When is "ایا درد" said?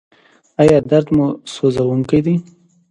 0.61-1.07